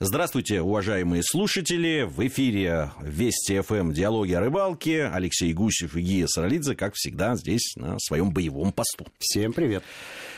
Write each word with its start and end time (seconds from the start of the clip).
Здравствуйте, 0.00 0.60
уважаемые 0.60 1.22
слушатели. 1.22 2.02
В 2.02 2.26
эфире 2.26 2.90
Вести 3.00 3.60
ФМ 3.60 3.92
«Диалоги 3.92 4.32
о 4.32 4.40
рыбалке». 4.40 5.06
Алексей 5.06 5.52
Гусев 5.52 5.94
и 5.94 6.00
Гия 6.00 6.26
Саралидзе, 6.26 6.74
как 6.74 6.94
всегда, 6.96 7.36
здесь 7.36 7.76
на 7.76 8.00
своем 8.00 8.32
боевом 8.32 8.72
посту. 8.72 9.06
Всем 9.20 9.52
привет. 9.52 9.84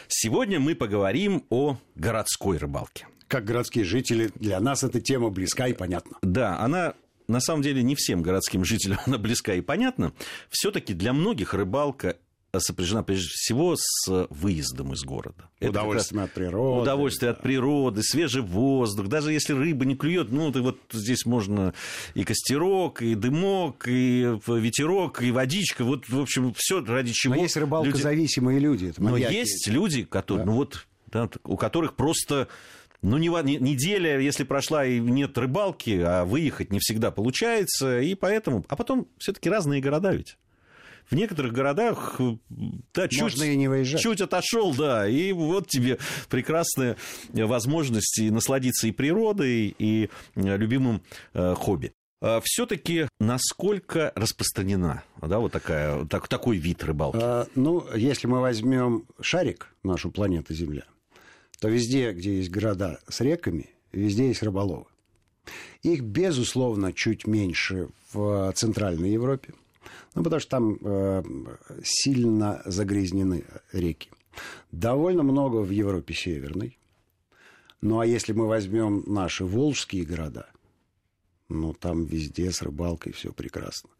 Сегодня 0.09 0.61
мы 0.61 0.75
поговорим 0.75 1.43
о 1.49 1.79
городской 1.95 2.59
рыбалке. 2.59 3.07
Как 3.29 3.47
городские 3.47 3.87
жители, 3.87 4.31
для 4.35 4.61
нас 4.61 4.85
эта 4.85 5.01
тема 5.01 5.31
близка 5.31 5.69
и 5.69 5.73
понятна. 5.73 6.19
Да, 6.21 6.61
она 6.61 6.93
на 7.27 7.41
самом 7.41 7.63
деле 7.63 7.83
не 7.83 7.95
всем 7.95 8.21
городским 8.21 8.63
жителям 8.63 8.99
она 9.07 9.17
близка 9.17 9.55
и 9.55 9.63
понятна. 9.63 10.13
Все-таки 10.51 10.93
для 10.93 11.15
многих 11.15 11.55
рыбалка 11.55 12.19
сопряжена 12.61 13.03
прежде 13.03 13.29
всего 13.31 13.77
с 13.77 14.27
выездом 14.31 14.93
из 14.93 15.03
города. 15.03 15.49
Удовольствие 15.61 16.25
от 16.25 16.33
природы. 16.33 16.83
Удовольствие 16.83 17.33
да. 17.33 17.37
от 17.37 17.43
природы, 17.43 18.03
свежий 18.03 18.43
воздух. 18.43 19.09
Даже 19.09 19.33
если 19.33 19.53
рыба 19.53 19.85
не 19.85 19.97
клюет, 19.97 20.31
ну, 20.31 20.53
ты 20.53 20.61
вот 20.61 20.79
здесь 20.93 21.27
можно 21.27 21.75
и 22.15 22.25
костерок, 22.25 23.03
и 23.03 23.15
дымок, 23.15 23.87
и 23.89 24.39
ветерок, 24.47 25.23
и 25.23 25.31
водичка. 25.31 25.85
Вот, 25.85 26.09
в 26.09 26.21
общем, 26.21 26.55
все 26.57 26.85
ради 26.85 27.13
чего. 27.13 27.35
Но 27.35 27.43
есть 27.43 27.57
рыбалкозависимые 27.57 28.59
люди. 28.59 28.87
люди. 28.87 28.97
Но 28.99 29.17
есть 29.17 29.69
люди, 29.69 30.05
которые, 30.05 30.45
да. 30.45 30.51
ну 30.51 30.57
вот, 30.57 30.87
да, 31.09 31.31
у 31.45 31.57
которых 31.57 31.95
просто 31.95 32.49
ну, 33.03 33.19
не, 33.19 33.29
неделя, 33.29 34.19
если 34.19 34.45
прошла 34.45 34.85
и 34.85 34.99
нет 34.99 35.37
рыбалки, 35.39 36.03
а 36.05 36.25
выехать 36.25 36.73
не 36.73 36.79
всегда 36.81 37.11
получается, 37.11 38.01
и 38.01 38.15
поэтому... 38.15 38.65
А 38.69 38.77
потом 38.77 39.07
все 39.19 39.33
таки 39.33 39.49
разные 39.49 39.81
города 39.81 40.13
ведь 40.13 40.37
в 41.11 41.15
некоторых 41.15 41.53
городах 41.53 42.21
да, 42.95 43.09
чуть, 43.09 43.41
и 43.41 43.57
не 43.57 43.69
выезжать. 43.69 44.01
чуть 44.01 44.21
отошел, 44.21 44.75
да, 44.75 45.09
и 45.09 45.33
вот 45.33 45.69
тебе 45.69 45.99
прекрасная 46.29 46.97
возможность 47.33 48.19
и 48.19 48.31
насладиться 48.31 48.87
и 48.89 48.93
природой, 48.93 49.75
и 49.79 50.11
любимым 50.35 51.03
э, 51.35 51.55
хобби. 51.55 51.93
А 52.23 52.41
Все-таки 52.43 53.09
насколько 53.21 54.13
распространена 54.15 55.05
да, 55.21 55.39
вот 55.39 55.53
такая, 55.53 56.07
так, 56.07 56.29
такой 56.29 56.57
вид 56.57 56.83
рыбалки? 56.83 57.19
А, 57.21 57.47
ну, 57.55 57.87
если 57.95 58.27
мы 58.27 58.41
возьмем 58.41 59.05
шарик, 59.21 59.69
нашу 59.83 60.11
планету 60.11 60.55
Земля, 60.55 60.85
то 61.61 61.69
везде, 61.69 62.13
где 62.13 62.39
есть 62.39 62.51
города 62.51 63.01
с 63.09 63.21
реками, 63.21 63.71
везде 63.93 64.29
есть 64.29 64.43
рыболовы. 64.43 64.87
Их, 65.83 66.03
безусловно, 66.03 66.93
чуть 66.93 67.27
меньше 67.27 67.89
в 68.13 68.53
Центральной 68.55 69.13
Европе, 69.13 69.53
ну, 70.15 70.23
потому 70.23 70.41
что 70.41 70.51
там 70.51 70.79
э, 70.81 71.23
сильно 71.83 72.63
загрязнены 72.65 73.45
реки. 73.73 74.11
Довольно 74.73 75.23
много 75.23 75.59
в 75.59 75.71
Европе 75.71 76.15
Северной. 76.15 76.79
Ну, 77.81 78.01
а 78.01 78.07
если 78.07 78.33
мы 78.33 78.47
возьмем 78.47 79.05
наши 79.07 79.45
волжские 79.45 80.05
города, 80.05 80.51
ну, 81.49 81.73
там 81.73 82.05
везде 82.05 82.51
с 82.51 82.63
рыбалкой 82.63 83.13
все 83.13 83.33
прекрасно. 83.33 83.91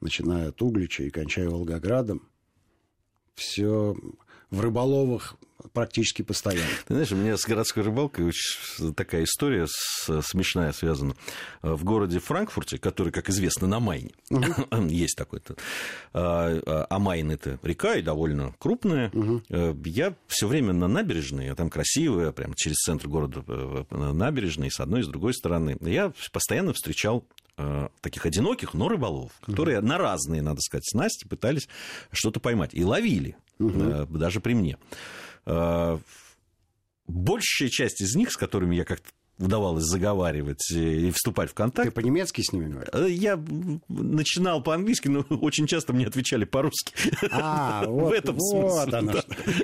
Начиная 0.00 0.48
от 0.48 0.62
Углича 0.62 1.04
и 1.04 1.10
кончая 1.10 1.48
Волгоградом, 1.48 2.28
все 3.34 3.96
в 4.54 4.60
рыболовах 4.60 5.36
практически 5.72 6.22
постоянно. 6.22 6.68
Ты 6.86 6.94
знаешь, 6.94 7.12
у 7.12 7.16
меня 7.16 7.36
с 7.36 7.44
городской 7.44 7.82
рыбалкой 7.82 8.26
очень 8.26 8.94
такая 8.94 9.24
история 9.24 9.66
смешная 9.66 10.72
связана. 10.72 11.14
В 11.62 11.84
городе 11.84 12.20
Франкфурте, 12.20 12.78
который, 12.78 13.12
как 13.12 13.28
известно, 13.30 13.66
на 13.66 13.80
Майне, 13.80 14.12
угу. 14.30 14.44
есть 14.88 15.16
такой-то. 15.16 15.56
А, 16.12 16.86
а 16.88 16.98
Майн 16.98 17.32
это 17.32 17.58
река 17.62 17.96
и 17.96 18.02
довольно 18.02 18.54
крупная. 18.58 19.10
Угу. 19.12 19.42
Я 19.84 20.14
все 20.26 20.46
время 20.46 20.72
на 20.72 20.88
набережной, 20.88 21.50
а 21.50 21.54
там 21.54 21.70
красивая, 21.70 22.32
прямо 22.32 22.54
через 22.56 22.76
центр 22.76 23.08
города 23.08 23.42
э, 23.46 23.84
набережной, 23.90 24.70
с 24.70 24.80
одной 24.80 25.00
и 25.00 25.04
с 25.04 25.08
другой 25.08 25.34
стороны. 25.34 25.76
Я 25.80 26.12
постоянно 26.32 26.72
встречал 26.72 27.24
таких 28.00 28.26
одиноких, 28.26 28.74
но 28.74 28.88
рыболов, 28.88 29.32
которые 29.42 29.78
угу. 29.78 29.86
на 29.86 29.98
разные, 29.98 30.42
надо 30.42 30.60
сказать, 30.60 30.84
снасти 30.88 31.26
пытались 31.26 31.68
что-то 32.10 32.40
поймать. 32.40 32.74
И 32.74 32.84
ловили, 32.84 33.36
угу. 33.58 34.06
даже 34.06 34.40
при 34.40 34.54
мне. 34.54 34.76
Э, 35.46 35.98
большая 37.06 37.68
часть 37.68 38.00
из 38.00 38.14
них, 38.14 38.32
с 38.32 38.36
которыми 38.36 38.76
я 38.76 38.84
как-то 38.84 39.10
удавалось 39.38 39.84
заговаривать 39.84 40.70
и 40.70 41.10
вступать 41.10 41.50
в 41.50 41.54
контакт. 41.54 41.88
Ты 41.88 41.92
по-немецки 41.92 42.40
с 42.42 42.52
ними 42.52 42.70
говорил? 42.70 42.90
Э, 42.92 43.10
я 43.10 43.38
начинал 43.88 44.62
по-английски, 44.62 45.08
но 45.08 45.20
очень 45.40 45.66
часто 45.66 45.92
мне 45.92 46.06
отвечали 46.06 46.44
по-русски. 46.44 46.94
А, 47.30 47.84
вот, 47.88 48.10
в 48.10 48.12
этом 48.12 48.36
вот 48.36 48.72
смысле. 48.72 48.98
Оно 48.98 49.12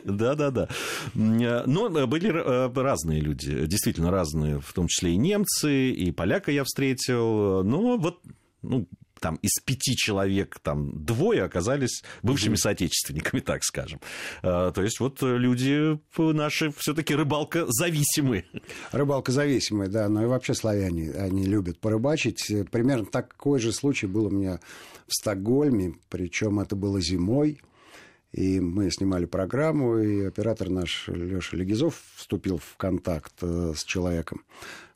да, 0.04 0.34
да, 0.34 0.50
да. 0.50 0.68
Но 1.14 2.06
были 2.06 2.28
разные 2.28 3.20
люди, 3.20 3.66
действительно 3.66 4.10
разные, 4.10 4.60
в 4.60 4.72
том 4.72 4.88
числе 4.88 5.12
и 5.12 5.16
немцы, 5.16 5.90
и 5.90 6.10
поляка 6.10 6.50
я 6.50 6.64
встретил. 6.64 7.62
Но 7.62 7.96
вот 7.96 8.20
ну, 8.62 8.86
там 9.20 9.36
из 9.36 9.60
пяти 9.64 9.94
человек 9.96 10.58
там 10.62 11.04
двое 11.04 11.44
оказались 11.44 12.02
бывшими 12.22 12.56
соотечественниками, 12.56 13.40
так 13.44 13.62
скажем. 13.62 14.00
А, 14.42 14.72
то 14.72 14.82
есть 14.82 15.00
вот 15.00 15.22
люди 15.22 15.98
наши 16.16 16.72
все-таки 16.78 17.14
рыбалка 17.14 17.64
зависимые. 17.68 18.44
Рыбалка 18.92 19.32
зависимые, 19.32 19.88
да, 19.88 20.08
но 20.08 20.22
и 20.22 20.26
вообще 20.26 20.54
славяне, 20.54 21.12
они 21.12 21.44
любят 21.44 21.78
порыбачить. 21.78 22.52
Примерно 22.70 23.06
такой 23.06 23.60
же 23.60 23.72
случай 23.72 24.06
был 24.06 24.26
у 24.26 24.30
меня 24.30 24.60
в 25.06 25.14
Стокгольме, 25.14 25.94
причем 26.08 26.60
это 26.60 26.76
было 26.76 27.00
зимой. 27.00 27.60
И 28.32 28.60
мы 28.60 28.90
снимали 28.92 29.24
программу, 29.24 29.98
и 29.98 30.24
оператор 30.24 30.70
наш 30.70 31.08
Леша 31.08 31.56
Легизов 31.56 32.00
вступил 32.14 32.58
в 32.58 32.76
контакт 32.76 33.32
э, 33.42 33.72
с 33.76 33.82
человеком. 33.82 34.44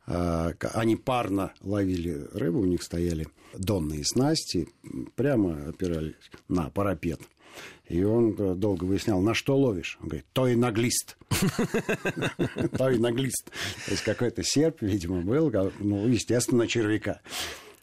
Они 0.07 0.97
парно 0.97 1.53
ловили 1.61 2.29
рыбу, 2.35 2.61
у 2.61 2.67
них 2.67 2.83
стояли 2.83 3.27
донные 3.59 4.05
снасти, 4.05 4.69
прямо 5.15 5.69
опирались 5.69 6.15
на 6.49 6.71
парапет. 6.71 7.21
И 7.89 8.03
он 8.03 8.35
э, 8.39 8.55
долго 8.55 8.85
выяснял, 8.85 9.21
на 9.21 9.35
что 9.35 9.57
ловишь. 9.57 9.99
Он 10.01 10.09
говорит, 10.09 10.27
то 10.33 10.49
и 10.49 10.57
наглист. 10.57 11.17
То 12.79 12.91
и 12.91 12.99
наглист. 12.99 13.51
То 13.85 13.91
есть 13.91 14.03
какой-то 14.03 14.43
серп, 14.43 14.81
видимо, 14.81 15.21
был, 15.21 15.53
ну, 15.81 16.09
естественно, 16.09 16.67
червяка. 16.67 17.21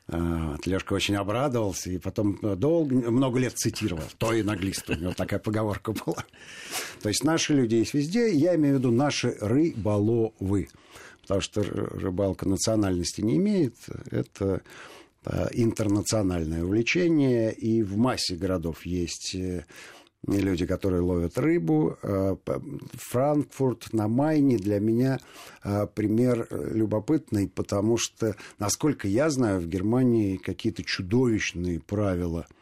Вот, 0.08 0.66
Лешка 0.66 0.94
очень 0.94 1.16
обрадовался 1.16 1.90
и 1.90 1.98
потом 1.98 2.38
долго, 2.58 3.12
много 3.12 3.40
лет 3.40 3.54
цитировал. 3.58 4.04
То 4.18 4.34
и 4.34 4.42
наглист. 4.42 4.90
У 4.90 4.94
него 4.94 5.14
такая 5.14 5.40
поговорка 5.40 5.94
была. 5.94 6.26
То 7.02 7.10
есть 7.10 7.24
наши 7.24 7.54
люди 7.54 7.76
есть 7.76 7.94
везде. 7.94 8.34
Я 8.34 8.56
имею 8.56 8.76
в 8.76 8.80
виду 8.80 8.92
наши 8.92 9.38
рыболовы 9.40 10.68
потому 11.22 11.42
что 11.42 11.62
рыбалка 11.64 12.46
национальности 12.46 13.22
не 13.22 13.38
имеет. 13.38 13.76
Это 14.10 14.56
а, 14.56 14.62
интернациональное 15.52 16.64
увлечение, 16.64 17.54
и 17.54 17.84
в 17.84 17.98
массе 17.98 18.36
городов 18.36 18.86
есть 18.86 19.36
э, 19.36 19.66
люди, 20.26 20.66
которые 20.66 21.02
ловят 21.02 21.38
рыбу. 21.38 21.98
А, 22.02 22.38
Франкфурт 22.94 23.94
на 23.94 24.08
Майне 24.08 24.58
для 24.58 24.80
меня 24.80 25.20
пример 25.96 26.48
э, 26.50 26.72
любопытный, 26.74 27.48
потому 27.48 27.98
что, 27.98 28.36
насколько 28.58 29.08
я 29.08 29.30
знаю, 29.30 29.62
в 29.62 29.68
Германии 29.68 30.38
какие-то 30.38 30.84
чудовищные 30.84 31.80
правила– 31.80 32.48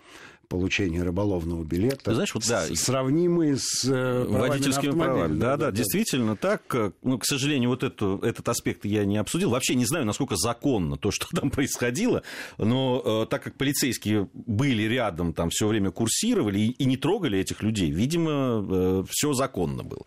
получения 0.49 1.03
рыболовного 1.03 1.63
билета. 1.63 2.03
Ты 2.05 2.13
знаешь, 2.13 2.33
вот 2.33 2.45
да, 2.47 2.65
сравнимые 2.73 3.57
с 3.57 3.85
э, 3.85 4.25
водительскими 4.27 4.91
правами. 4.91 5.39
Да, 5.39 5.55
да, 5.55 5.67
да, 5.67 5.71
действительно 5.71 6.35
так. 6.35 6.75
Ну, 7.03 7.19
к 7.19 7.25
сожалению, 7.25 7.69
вот 7.69 7.83
эту, 7.83 8.17
этот 8.23 8.49
аспект 8.49 8.83
я 8.83 9.05
не 9.05 9.17
обсудил. 9.17 9.51
Вообще 9.51 9.75
не 9.75 9.85
знаю, 9.85 10.05
насколько 10.05 10.35
законно 10.35 10.97
то, 10.97 11.11
что 11.11 11.27
там 11.33 11.51
происходило, 11.51 12.23
но 12.57 13.01
э, 13.05 13.27
так 13.29 13.43
как 13.43 13.55
полицейские 13.55 14.27
были 14.33 14.83
рядом, 14.83 15.33
там 15.33 15.49
все 15.51 15.67
время 15.67 15.91
курсировали 15.91 16.59
и, 16.59 16.71
и 16.71 16.85
не 16.85 16.97
трогали 16.97 17.37
этих 17.37 17.61
людей, 17.61 17.91
видимо, 17.91 18.31
э, 18.31 19.03
все 19.09 19.33
законно 19.33 19.83
было. 19.83 20.05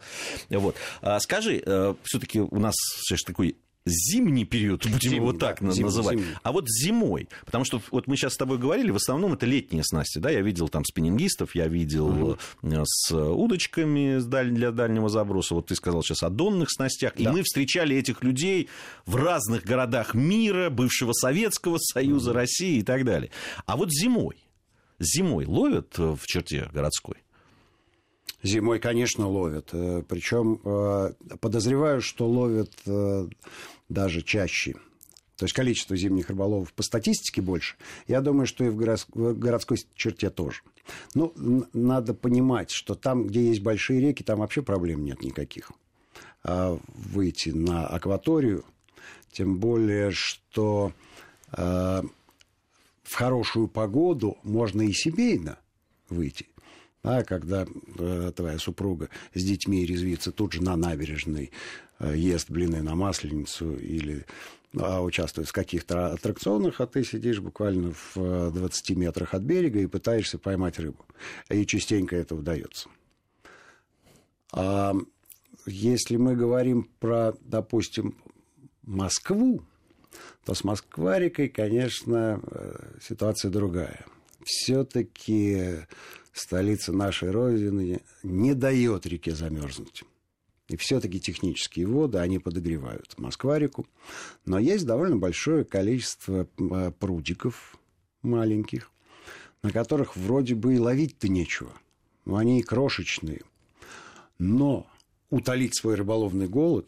Вот. 0.50 0.74
А 1.00 1.20
скажи, 1.20 1.62
э, 1.64 1.94
все-таки 2.02 2.40
у 2.40 2.58
нас 2.58 2.74
все 2.74 3.16
же 3.16 3.24
такой 3.24 3.56
зимний 3.84 4.44
период, 4.44 4.84
будем 4.84 5.00
зимний, 5.00 5.16
его 5.16 5.32
так 5.32 5.58
да, 5.60 5.66
называть. 5.66 6.18
Зимний. 6.18 6.34
А 6.42 6.52
вот 6.52 6.68
зимой, 6.68 7.28
потому 7.44 7.64
что 7.64 7.80
вот 7.90 8.06
мы 8.06 8.16
сейчас 8.16 8.34
с 8.34 8.36
тобой 8.36 8.58
говорили, 8.58 8.90
в 8.90 8.96
основном 8.96 9.34
это 9.34 9.46
летние 9.46 9.82
снасти, 9.84 10.18
да, 10.18 10.30
я 10.30 10.40
видел 10.40 10.68
там 10.68 10.84
спиннингистов, 10.84 11.54
я 11.54 11.66
видел 11.66 12.06
угу. 12.06 12.38
с 12.84 13.12
удочками 13.12 14.20
для 14.50 14.70
дальнего 14.70 15.08
заброса, 15.08 15.54
вот 15.54 15.66
ты 15.66 15.74
сказал 15.74 16.02
сейчас 16.02 16.22
о 16.22 16.30
донных 16.30 16.70
снастях, 16.70 17.14
да. 17.16 17.22
и 17.22 17.26
мы 17.26 17.42
встречали 17.42 17.96
этих 17.96 18.22
людей 18.22 18.68
в 19.06 19.16
разных 19.16 19.64
городах 19.64 20.14
мира, 20.14 20.70
бывшего 20.70 21.12
Советского 21.12 21.78
Союза, 21.78 22.30
угу. 22.30 22.38
России 22.38 22.78
и 22.78 22.82
так 22.82 23.04
далее. 23.04 23.30
А 23.66 23.76
вот 23.76 23.92
зимой, 23.92 24.36
зимой 24.98 25.44
ловят 25.46 25.98
в 25.98 26.20
черте 26.26 26.70
городской? 26.72 27.16
Зимой, 28.42 28.80
конечно, 28.80 29.28
ловят. 29.28 29.68
Э, 29.72 30.02
Причем 30.06 30.60
э, 30.64 31.12
подозреваю, 31.40 32.00
что 32.00 32.28
ловят 32.28 32.72
э, 32.86 33.28
даже 33.88 34.22
чаще. 34.22 34.74
То 35.36 35.44
есть 35.44 35.54
количество 35.54 35.96
зимних 35.96 36.28
рыболовов 36.28 36.72
по 36.72 36.82
статистике 36.82 37.40
больше. 37.42 37.76
Я 38.06 38.20
думаю, 38.20 38.46
что 38.46 38.64
и 38.64 38.68
в 38.68 38.76
городской 38.76 39.78
черте 39.94 40.30
тоже. 40.30 40.62
Ну, 41.14 41.32
надо 41.72 42.14
понимать, 42.14 42.70
что 42.70 42.94
там, 42.94 43.26
где 43.26 43.48
есть 43.48 43.60
большие 43.60 44.00
реки, 44.00 44.22
там 44.22 44.40
вообще 44.40 44.62
проблем 44.62 45.04
нет 45.04 45.22
никаких. 45.22 45.72
А 46.44 46.78
выйти 46.88 47.50
на 47.50 47.86
акваторию, 47.86 48.64
Тем 49.30 49.58
более, 49.58 50.10
что 50.10 50.92
э, 51.56 52.02
в 53.02 53.14
хорошую 53.14 53.68
погоду 53.68 54.38
можно 54.42 54.82
и 54.82 54.92
семейно 54.92 55.58
выйти. 56.08 56.46
А 57.02 57.24
когда 57.24 57.66
э, 57.98 58.32
твоя 58.34 58.58
супруга 58.58 59.08
с 59.34 59.42
детьми 59.42 59.84
резвится 59.84 60.30
тут 60.30 60.52
же 60.52 60.62
на 60.62 60.76
набережной, 60.76 61.50
э, 61.98 62.14
ест 62.16 62.48
блины 62.48 62.80
на 62.82 62.94
масленицу 62.94 63.76
или 63.76 64.24
а, 64.78 65.02
участвует 65.02 65.48
в 65.48 65.52
каких-то 65.52 66.12
аттракционах, 66.12 66.80
а 66.80 66.86
ты 66.86 67.04
сидишь 67.04 67.40
буквально 67.40 67.92
в 67.92 68.52
20 68.52 68.90
э, 68.90 68.94
метрах 68.94 69.34
от 69.34 69.42
берега 69.42 69.80
и 69.80 69.86
пытаешься 69.86 70.38
поймать 70.38 70.78
рыбу. 70.78 71.04
И 71.50 71.66
частенько 71.66 72.16
это 72.16 72.34
удается. 72.34 72.88
А 74.52 74.94
если 75.66 76.16
мы 76.16 76.36
говорим 76.36 76.88
про, 77.00 77.34
допустим, 77.40 78.16
Москву, 78.82 79.62
то 80.44 80.54
с 80.54 80.64
Москварикой, 80.64 81.48
конечно, 81.48 82.40
э, 82.42 82.98
ситуация 83.02 83.50
другая. 83.50 84.06
Все-таки 84.44 85.84
столица 86.32 86.92
нашей 86.92 87.30
Родины 87.30 88.00
не 88.22 88.54
дает 88.54 89.06
реке 89.06 89.34
замерзнуть. 89.34 90.04
И 90.68 90.76
все-таки 90.76 91.20
технические 91.20 91.86
воды, 91.86 92.18
они 92.18 92.38
подогревают 92.38 93.18
Москварику. 93.18 93.86
Но 94.46 94.58
есть 94.58 94.86
довольно 94.86 95.16
большое 95.16 95.64
количество 95.64 96.46
э, 96.56 96.92
прудиков 96.98 97.76
маленьких, 98.22 98.90
на 99.62 99.70
которых 99.70 100.16
вроде 100.16 100.54
бы 100.54 100.74
и 100.74 100.78
ловить-то 100.78 101.28
нечего. 101.28 101.72
Но 102.24 102.36
они 102.36 102.60
и 102.60 102.62
крошечные. 102.62 103.42
Но 104.38 104.86
утолить 105.30 105.76
свой 105.76 105.96
рыболовный 105.96 106.48
голод 106.48 106.86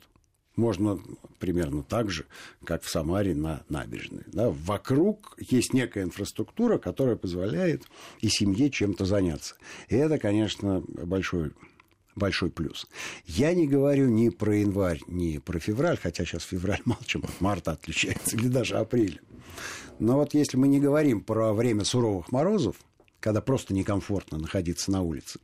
можно 0.57 1.01
примерно 1.39 1.83
так 1.83 2.11
же, 2.11 2.27
как 2.65 2.83
в 2.83 2.89
Самаре 2.89 3.35
на 3.35 3.63
набережной. 3.69 4.23
Да? 4.27 4.51
Вокруг 4.51 5.37
есть 5.39 5.73
некая 5.73 6.05
инфраструктура, 6.05 6.79
которая 6.79 7.17
позволяет 7.17 7.85
и 8.21 8.29
семье 8.29 8.71
чем-то 8.71 9.05
заняться. 9.05 9.57
И 9.89 9.97
это, 9.97 10.19
конечно, 10.19 10.83
большой 10.89 11.53
большой 12.17 12.51
плюс. 12.51 12.87
Я 13.27 13.55
не 13.55 13.67
говорю 13.67 14.09
ни 14.09 14.29
про 14.29 14.57
январь, 14.57 15.01
ни 15.09 15.39
про 15.39 15.59
февраль, 15.59 15.99
хотя 16.01 16.25
сейчас 16.25 16.45
февраль 16.45 16.81
мало 16.85 17.01
чем 17.05 17.25
от 17.25 17.41
марта 17.41 17.73
отличается, 17.73 18.37
или 18.37 18.47
даже 18.49 18.77
апреля. 18.77 19.21
Но 19.99 20.17
вот 20.17 20.35
если 20.35 20.57
мы 20.57 20.69
не 20.69 20.81
говорим 20.81 21.21
про 21.21 21.53
время 21.53 21.85
суровых 21.85 22.31
морозов, 22.33 22.77
когда 23.21 23.41
просто 23.41 23.75
некомфортно 23.75 24.39
находиться 24.39 24.91
на 24.91 25.03
улице, 25.03 25.41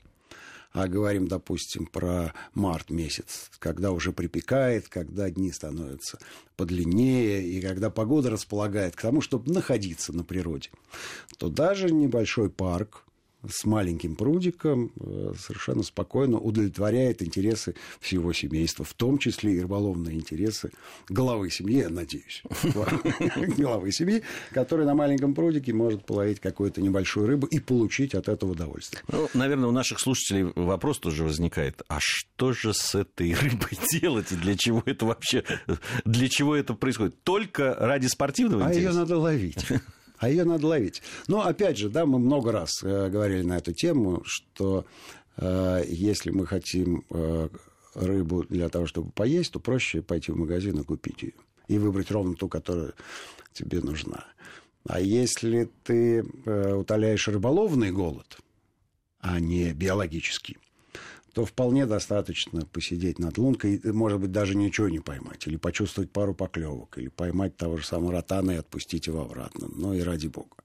а 0.73 0.87
говорим, 0.87 1.27
допустим, 1.27 1.87
про 1.87 2.33
март 2.55 2.91
месяц, 2.91 3.51
когда 3.59 3.93
уже 3.93 4.13
припекает, 4.13 4.89
когда 4.89 5.31
дни 5.31 5.51
становятся 5.51 6.19
подлиннее, 6.57 7.43
и 7.43 7.61
когда 7.61 7.91
погода 7.91 8.31
располагает 8.31 8.95
к 8.95 9.01
тому, 9.01 9.21
чтобы 9.21 9.53
находиться 9.53 10.13
на 10.13 10.25
природе, 10.25 10.71
то 11.39 11.49
даже 11.49 11.91
небольшой 11.91 12.51
парк, 12.51 13.05
с 13.49 13.65
маленьким 13.65 14.17
прудиком 14.17 14.93
э, 15.01 15.33
совершенно 15.39 15.83
спокойно 15.83 16.39
удовлетворяет 16.39 17.23
интересы 17.23 17.75
всего 18.01 18.33
семейства, 18.33 18.85
в 18.85 18.95
том 18.95 19.19
числе 19.19 19.55
и 19.55 19.61
рыболовные 19.61 20.17
интересы 20.17 20.71
главы 21.09 21.51
семьи, 21.51 21.79
я 21.79 21.89
надеюсь, 21.89 22.43
главы 23.57 23.93
семьи, 23.93 24.23
который 24.53 24.87
на 24.87 24.95
маленьком 24.95 25.35
прудике 25.35 25.73
может 25.73 26.05
половить 26.05 26.41
какую-то 26.41 26.83
небольшую 26.83 27.27
рыбу 27.27 27.47
и 27.47 27.61
получить 27.61 28.15
от 28.15 28.29
этого 28.29 28.53
удовольствие. 28.53 29.03
Ну, 29.11 29.29
наверное, 29.35 29.69
у 29.69 29.73
наших 29.73 30.01
слушателей 30.01 30.53
вопрос 30.55 30.99
тоже 30.99 31.25
возникает, 31.25 31.83
а 31.89 31.99
что 32.01 32.53
же 32.53 32.75
с 32.75 32.95
этой 32.95 33.35
рыбой 33.41 33.79
делать 33.91 34.33
и 34.33 34.37
для 34.37 34.57
чего 34.57 34.83
это 34.85 35.07
вообще, 35.07 35.45
для 36.05 36.29
чего 36.29 36.55
это 36.55 36.75
происходит? 36.75 37.23
Только 37.23 37.75
ради 37.79 38.07
спортивного 38.07 38.67
а 38.67 38.69
интереса? 38.69 38.89
А 38.89 38.93
ее 38.93 38.99
надо 38.99 39.19
ловить 39.19 39.67
а 40.21 40.29
ее 40.29 40.45
надо 40.45 40.67
ловить. 40.67 41.03
Но 41.29 41.47
опять 41.47 41.79
же, 41.79 41.89
да, 41.89 42.05
мы 42.05 42.19
много 42.19 42.53
раз 42.53 42.83
э, 42.83 43.09
говорили 43.09 43.43
на 43.43 43.57
эту 43.57 43.73
тему, 43.73 44.23
что 44.25 44.85
э, 45.39 45.83
если 45.89 46.31
мы 46.31 46.47
хотим 46.47 47.05
э, 47.11 47.49
рыбу 47.95 48.45
для 48.45 48.69
того, 48.69 48.87
чтобы 48.87 49.11
поесть, 49.13 49.53
то 49.53 49.61
проще 49.61 50.03
пойти 50.03 50.31
в 50.31 50.37
магазин 50.37 50.79
и 50.79 50.85
купить 50.85 51.23
ее. 51.23 51.33
И 51.69 51.79
выбрать 51.79 52.11
ровно 52.11 52.35
ту, 52.35 52.49
которая 52.49 52.93
тебе 53.55 53.81
нужна. 53.81 54.27
А 54.87 55.01
если 55.01 55.71
ты 55.85 56.23
э, 56.45 56.75
утоляешь 56.75 57.27
рыболовный 57.27 57.91
голод, 57.91 58.39
а 59.21 59.41
не 59.41 59.73
биологический, 59.73 60.59
то 61.33 61.45
вполне 61.45 61.87
достаточно 61.87 62.67
посидеть 62.67 63.19
над 63.19 63.39
лункой, 63.39 63.81
может 63.85 64.21
быть, 64.21 64.33
даже 64.33 64.57
ничего 64.57 64.89
не 64.89 64.99
поймать, 64.99 65.47
или 65.47 65.57
почувствовать 65.57 66.11
пару 66.11 66.35
поклевок, 66.35 66.99
или 66.99 67.09
поймать 67.09 67.57
того 67.57 67.77
же 67.77 67.87
самого 67.87 68.13
ротана 68.13 68.53
и 68.53 68.57
отпустить 68.57 69.07
его 69.07 69.23
обратно. 69.23 69.69
Но 69.75 69.95
и 69.95 70.01
ради 70.01 70.27
бога. 70.27 70.57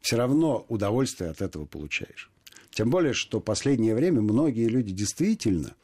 Все 0.00 0.16
равно 0.16 0.64
удовольствие 0.68 1.30
от 1.30 1.42
этого 1.42 1.64
получаешь. 1.66 2.30
Тем 2.70 2.90
более, 2.90 3.12
что 3.12 3.40
в 3.40 3.42
последнее 3.42 3.94
время 3.94 4.20
многие 4.20 4.68
люди 4.68 4.92
действительно 4.92 5.74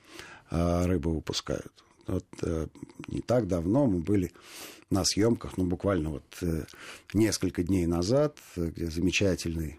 э, 0.50 0.86
рыбу 0.86 1.10
выпускают. 1.10 1.72
Вот 2.06 2.24
э, 2.42 2.66
не 3.08 3.20
так 3.20 3.46
давно 3.46 3.86
мы 3.86 3.98
были 3.98 4.32
на 4.90 5.04
съемках, 5.04 5.58
ну 5.58 5.66
буквально 5.66 6.10
вот 6.10 6.24
э, 6.40 6.64
несколько 7.12 7.62
дней 7.62 7.86
назад, 7.86 8.38
где 8.56 8.90
замечательный 8.90 9.78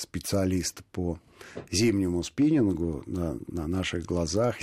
специалист 0.00 0.82
по 0.92 1.18
зимнему 1.70 2.22
спиннингу 2.22 3.02
на, 3.06 3.38
на 3.48 3.66
наших 3.66 4.04
глазах, 4.04 4.56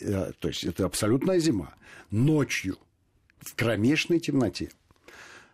э, 0.00 0.32
то 0.38 0.48
есть 0.48 0.64
это 0.64 0.84
абсолютная 0.84 1.38
зима, 1.38 1.74
ночью 2.10 2.78
в 3.40 3.54
кромешной 3.54 4.20
темноте, 4.20 4.70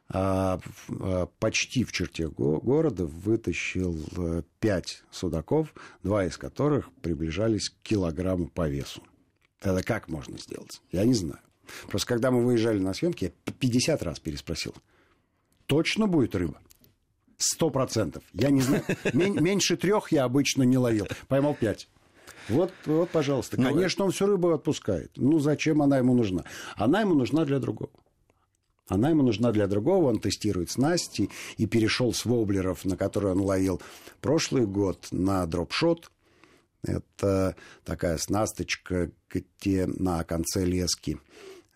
а, 0.09 0.61
а, 0.89 1.27
почти 1.41 1.85
в 1.85 1.93
черте 1.93 2.29
города 2.29 3.07
вытащил 3.07 3.99
э, 4.17 4.43
пять 4.61 5.03
судаков, 5.11 5.75
два 6.03 6.25
из 6.25 6.37
которых 6.37 6.91
приближались 7.03 7.71
к 7.71 7.75
килограмму 7.83 8.49
по 8.49 8.69
весу. 8.69 9.03
Это 9.61 9.83
как 9.83 10.09
можно 10.09 10.39
сделать? 10.39 10.81
Я 10.93 11.05
не 11.05 11.15
знаю. 11.15 11.41
Просто 11.89 12.07
когда 12.07 12.31
мы 12.31 12.45
выезжали 12.45 12.79
на 12.79 12.95
съемки, 12.95 13.25
я 13.25 13.53
50 13.59 14.03
раз 14.05 14.21
переспросил. 14.21 14.75
Точно 15.67 16.07
будет 16.07 16.37
рыба? 16.37 16.61
Сто 17.39 17.71
процентов. 17.71 18.23
Я 18.33 18.51
не 18.51 18.63
знаю. 18.63 18.83
Меньше 19.13 19.77
трех 19.77 20.11
я 20.13 20.25
обычно 20.25 20.63
не 20.63 20.79
ловил. 20.79 21.07
Поймал 21.29 21.55
пять. 21.55 21.89
Вот, 22.49 22.73
вот, 22.87 23.11
пожалуйста. 23.11 23.57
Конечно, 23.57 24.05
он 24.05 24.13
всю 24.13 24.27
рыбу 24.27 24.53
отпускает. 24.53 25.11
Ну, 25.17 25.39
зачем 25.39 25.83
она 25.83 25.99
ему 25.99 26.15
нужна? 26.15 26.45
Она 26.77 27.01
ему 27.01 27.15
нужна 27.15 27.45
для 27.45 27.59
другого. 27.59 27.91
Она 28.89 29.11
ему 29.11 29.23
нужна 29.23 29.51
для 29.53 29.67
другого. 29.67 30.09
Он 30.09 30.21
тестирует 30.21 30.71
снасти 30.71 31.29
и 31.57 31.67
перешел 31.67 32.13
с 32.13 32.25
воблеров, 32.25 32.85
на 32.85 32.97
которые 32.97 33.33
он 33.33 33.41
ловил 33.41 33.83
прошлый 34.21 34.65
год, 34.65 35.09
на 35.11 35.45
дропшот. 35.47 36.11
Это 36.83 37.57
такая 37.85 38.17
снасточка, 38.17 39.11
где 39.29 39.87
на 39.87 40.23
конце 40.23 40.65
лески 40.65 41.19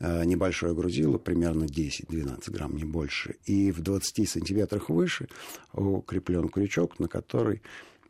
небольшое 0.01 0.75
грузило, 0.75 1.19
примерно 1.19 1.65
10-12 1.65 2.51
грамм, 2.51 2.77
не 2.77 2.85
больше, 2.85 3.37
и 3.45 3.71
в 3.71 3.81
20 3.81 4.29
сантиметрах 4.29 4.89
выше 4.89 5.29
укреплен 5.73 6.49
крючок, 6.49 6.99
на 6.99 7.09
который 7.09 7.63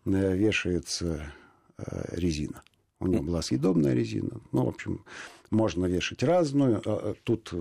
э, 0.04 0.36
вешается 0.36 1.32
э, 1.78 2.04
резина. 2.12 2.62
У 3.00 3.06
него 3.06 3.24
была 3.24 3.42
съедобная 3.42 3.94
резина. 3.94 4.40
Ну, 4.52 4.66
в 4.66 4.68
общем, 4.68 5.04
можно 5.50 5.86
вешать 5.86 6.22
разную. 6.22 6.82
Тут 7.24 7.54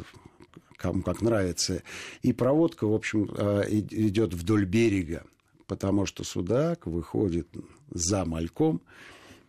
кому 0.76 1.02
как 1.02 1.22
нравится. 1.22 1.82
И 2.22 2.34
проводка, 2.34 2.86
в 2.86 2.94
общем, 2.94 3.26
идет 3.70 4.34
вдоль 4.34 4.66
берега, 4.66 5.24
потому 5.66 6.06
что 6.06 6.26
судак 6.26 6.88
выходит 6.88 7.48
за 7.90 8.26
мальком, 8.26 8.82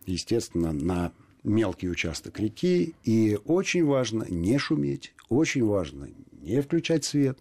естественно, 0.05 0.71
на 0.71 1.11
мелкий 1.43 1.89
участок 1.89 2.39
реки, 2.39 2.93
и 3.03 3.37
очень 3.45 3.85
важно 3.85 4.25
не 4.29 4.57
шуметь, 4.57 5.13
очень 5.29 5.65
важно 5.65 6.07
не 6.41 6.61
включать 6.61 7.05
свет. 7.05 7.37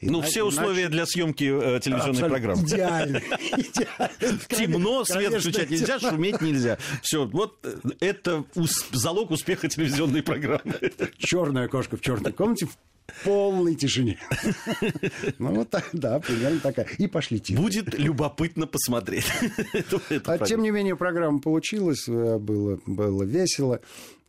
Ну, 0.00 0.22
все 0.22 0.44
условия 0.44 0.82
иначе... 0.82 0.92
для 0.92 1.06
съемки 1.06 1.44
э, 1.44 1.80
телевизионной 1.80 2.28
Абсолютно. 2.28 2.28
программы. 2.28 2.62
Идеально. 2.62 3.20
Темно, 4.48 5.04
свет 5.04 5.40
включать 5.40 5.70
нельзя, 5.70 5.98
шуметь 5.98 6.40
нельзя. 6.40 6.78
Все, 7.02 7.26
вот 7.26 7.58
э, 7.64 7.76
это 8.00 8.44
залог 8.92 9.30
успеха 9.30 9.68
телевизионной 9.68 10.22
программы. 10.22 10.74
Черная 11.18 11.68
кошка 11.68 11.96
в 11.96 12.00
черной 12.00 12.32
комнате 12.32 12.68
полной 13.24 13.74
тишине. 13.74 14.18
Ну, 15.38 15.54
вот 15.54 15.70
так, 15.70 15.88
да, 15.92 16.18
примерно 16.20 16.60
такая. 16.60 16.86
И 16.98 17.06
пошли 17.06 17.40
тихо. 17.40 17.60
Будет 17.60 17.98
любопытно 17.98 18.66
посмотреть. 18.66 19.26
А 20.26 20.38
тем 20.38 20.62
не 20.62 20.70
менее, 20.70 20.96
программа 20.96 21.40
получилась, 21.40 22.08
э, 22.08 22.38
было, 22.38 22.80
было 22.86 23.22
весело. 23.22 23.80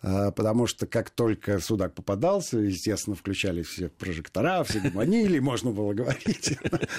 А, 0.04 0.32
потому 0.32 0.68
что 0.68 0.86
как 0.86 1.10
только 1.10 1.60
судак 1.60 1.96
попадался, 1.96 2.60
естественно, 2.60 3.16
включали 3.16 3.64
все 3.64 3.90
прожектора, 3.90 4.64
все 4.64 4.80
гуманили, 4.80 5.40
можно 5.40 5.72
было 5.72 5.94
говорить. 5.94 6.58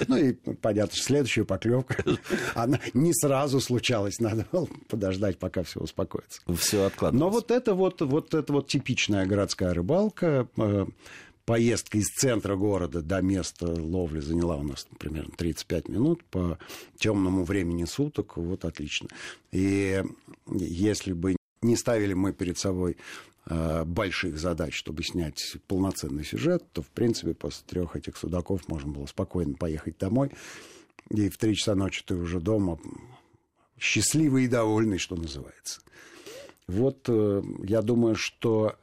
Ну 0.08 0.16
и 0.16 0.32
понятно, 0.32 0.96
что 0.96 1.04
следующая 1.04 1.44
поклевка, 1.44 2.02
она 2.54 2.80
не 2.94 3.12
сразу 3.14 3.60
случалась, 3.60 4.18
надо 4.18 4.46
было 4.50 4.68
подождать, 4.88 5.38
пока 5.38 5.62
все 5.62 5.80
успокоится. 5.80 6.40
Все 6.56 6.86
откладывается. 6.86 7.24
Но 7.24 7.30
вот 7.30 7.50
это 7.52 7.74
вот, 7.74 8.00
вот 8.02 8.34
это 8.34 8.52
вот 8.52 8.66
типичная 8.66 9.26
городская 9.26 9.72
рыбалка, 9.72 10.48
э, 10.56 10.86
поездка 11.48 11.96
из 11.96 12.08
центра 12.08 12.56
города 12.56 13.00
до 13.00 13.22
места 13.22 13.66
ловли 13.68 14.20
заняла 14.20 14.56
у 14.56 14.62
нас 14.62 14.86
примерно 14.98 15.32
35 15.34 15.88
минут 15.88 16.22
по 16.24 16.58
темному 16.98 17.42
времени 17.42 17.86
суток, 17.86 18.36
вот 18.36 18.66
отлично. 18.66 19.08
И 19.50 20.04
если 20.46 21.14
бы 21.14 21.36
не 21.62 21.74
ставили 21.76 22.12
мы 22.12 22.34
перед 22.34 22.58
собой 22.58 22.98
э, 23.46 23.84
больших 23.84 24.38
задач, 24.38 24.74
чтобы 24.76 25.02
снять 25.02 25.56
полноценный 25.68 26.22
сюжет, 26.22 26.70
то, 26.74 26.82
в 26.82 26.88
принципе, 26.88 27.32
после 27.32 27.64
трех 27.66 27.96
этих 27.96 28.18
судаков 28.18 28.68
можно 28.68 28.92
было 28.92 29.06
спокойно 29.06 29.54
поехать 29.54 29.96
домой. 29.96 30.32
И 31.08 31.30
в 31.30 31.38
три 31.38 31.56
часа 31.56 31.74
ночи 31.74 32.02
ты 32.04 32.14
уже 32.14 32.40
дома, 32.40 32.78
счастливый 33.78 34.44
и 34.44 34.48
довольный, 34.48 34.98
что 34.98 35.16
называется. 35.16 35.80
Вот 36.66 37.06
э, 37.08 37.42
я 37.64 37.80
думаю, 37.80 38.16
что 38.16 38.76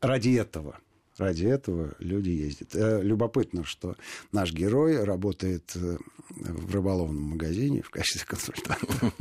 ради 0.00 0.30
этого, 0.30 0.80
ради 1.22 1.46
этого 1.46 1.94
люди 1.98 2.30
ездят. 2.30 2.74
Э, 2.74 3.00
любопытно, 3.02 3.64
что 3.64 3.96
наш 4.32 4.52
герой 4.52 5.02
работает 5.02 5.74
в 5.74 6.74
рыболовном 6.74 7.22
магазине 7.22 7.82
в 7.82 7.90
качестве 7.90 8.26
консультанта. 8.26 9.12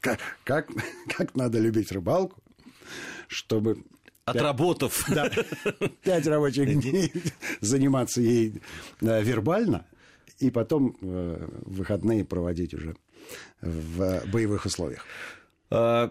как, 0.44 0.70
надо 1.34 1.58
любить 1.58 1.92
рыбалку, 1.92 2.42
чтобы 3.28 3.84
Отработав. 4.24 5.08
Да, 5.14 5.30
пять 6.02 6.26
рабочих 6.26 6.80
дней 6.80 7.12
заниматься 7.60 8.20
ей 8.20 8.62
вербально, 9.00 9.86
и 10.38 10.50
потом 10.50 10.96
э, 11.00 11.48
выходные 11.66 12.24
проводить 12.24 12.74
уже 12.74 12.96
в 13.60 14.22
боевых 14.26 14.64
условиях. 14.64 15.04
А, 15.74 16.10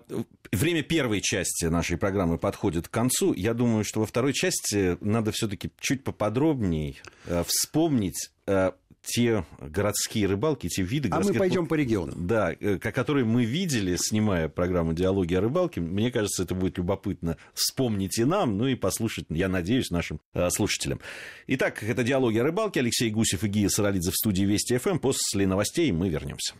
время 0.52 0.82
первой 0.82 1.22
части 1.22 1.66
нашей 1.66 1.98
программы 1.98 2.40
подходит 2.40 2.88
к 2.88 2.92
концу. 2.92 3.34
Я 3.34 3.54
думаю, 3.54 3.84
что 3.84 4.00
во 4.00 4.08
второй 4.08 4.34
части 4.34 4.98
надо 5.02 5.32
все-таки 5.32 5.70
чуть 5.80 6.04
поподробнее 6.04 6.96
э, 7.28 7.44
вспомнить 7.46 8.32
э, 8.48 8.72
те 9.04 9.46
городские 9.60 10.26
рыбалки, 10.26 10.68
те 10.68 10.82
виды 10.82 11.10
а 11.10 11.12
городских... 11.12 11.36
мы 11.36 11.40
пойдем 11.40 11.68
по 11.68 11.76
регионам. 11.76 12.26
Да, 12.26 12.56
которые 12.56 13.24
мы 13.24 13.46
видели, 13.46 13.98
снимая 13.98 14.50
программу 14.50 14.94
«Диалоги 14.94 15.36
о 15.36 15.42
рыбалке». 15.42 15.80
Мне 15.80 16.12
кажется, 16.12 16.42
это 16.42 16.56
будет 16.56 16.80
любопытно 16.80 17.38
вспомнить 17.54 18.18
и 18.18 18.24
нам, 18.24 18.58
ну 18.58 18.66
и 18.66 18.74
послушать, 18.74 19.26
я 19.30 19.48
надеюсь, 19.48 19.92
нашим 19.92 20.22
слушателям. 20.50 21.02
Итак, 21.48 21.84
это 21.84 22.04
«Диалоги 22.04 22.40
о 22.40 22.44
рыбалке». 22.44 22.80
Алексей 22.80 23.12
Гусев 23.12 23.44
и 23.44 23.48
Гия 23.48 23.70
Саралидзе 23.70 24.12
в 24.12 24.16
студии 24.16 24.44
Вести 24.44 24.78
ФМ. 24.78 24.98
После 24.98 25.46
новостей 25.46 25.92
мы 25.92 26.10
вернемся. 26.10 26.50